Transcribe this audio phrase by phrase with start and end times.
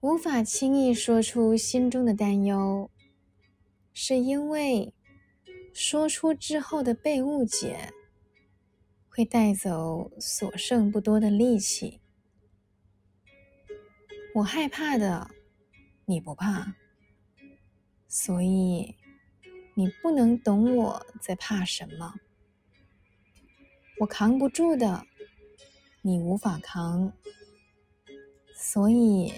[0.00, 2.88] 无法轻易说出心中的担忧，
[3.92, 4.94] 是因为
[5.74, 7.92] 说出之后的被误解，
[9.08, 12.00] 会带走所剩不多的力气。
[14.36, 15.32] 我害怕的，
[16.04, 16.76] 你不怕，
[18.06, 18.94] 所以
[19.74, 22.14] 你不能懂我在怕什么。
[23.98, 25.04] 我扛不住的，
[26.02, 27.12] 你无法扛，
[28.54, 29.32] 所以。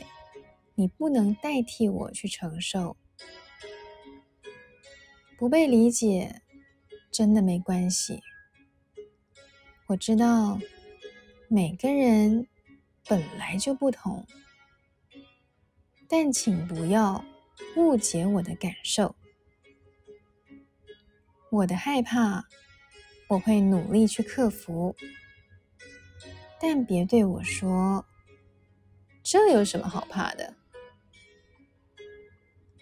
[0.80, 2.96] 你不能代替我去承受，
[5.36, 6.40] 不被理解
[7.10, 8.22] 真的没关系。
[9.88, 10.58] 我知道
[11.48, 12.48] 每个人
[13.06, 14.26] 本来就不同，
[16.08, 17.22] 但请不要
[17.76, 19.14] 误解我的感受。
[21.50, 22.46] 我的害怕，
[23.28, 24.96] 我会努力去克服，
[26.58, 28.06] 但别对我说
[29.22, 30.54] ：“这有什么好怕的？”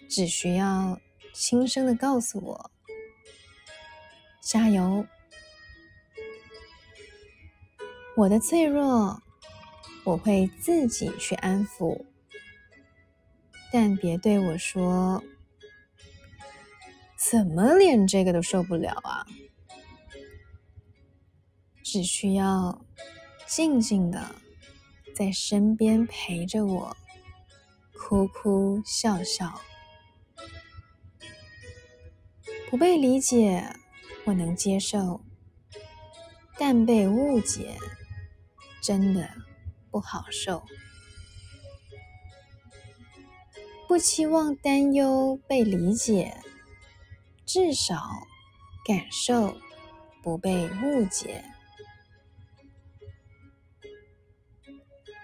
[0.09, 0.99] 只需要
[1.33, 2.71] 轻声的告诉我
[4.41, 5.05] ：“加油！”
[8.17, 9.21] 我的脆弱，
[10.03, 12.05] 我会自己去安抚，
[13.71, 15.23] 但别对我说
[17.29, 19.25] ：“怎么连这个都受不了啊？”
[21.81, 22.85] 只需要
[23.47, 24.35] 静静的
[25.15, 26.97] 在身边陪着我，
[27.93, 29.61] 哭哭笑笑。
[32.69, 33.75] 不被理解，
[34.25, 35.21] 我能接受；
[36.55, 37.75] 但被误解，
[38.79, 39.27] 真的
[39.89, 40.63] 不好受。
[43.87, 46.37] 不期望担忧被理解，
[47.43, 48.27] 至少
[48.85, 49.57] 感受
[50.21, 51.43] 不被误解。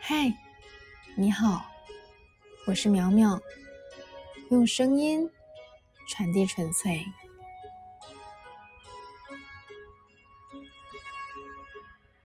[0.01, 0.33] 嗨，
[1.15, 1.63] 你好，
[2.65, 3.39] 我是苗苗，
[4.49, 5.29] 用声音
[6.09, 7.05] 传递纯粹。